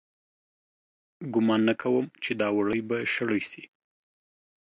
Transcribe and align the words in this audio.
گومان 1.33 1.61
نه 1.67 1.73
کوم 1.81 2.05
چې 2.23 2.31
دا 2.39 2.47
وړۍ 2.57 2.81
به 2.89 2.97
شړۍ 3.13 3.41
سي 3.51 3.63